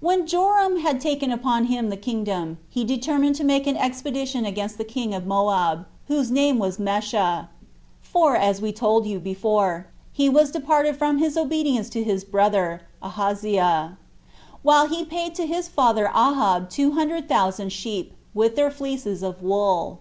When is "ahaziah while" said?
13.02-14.86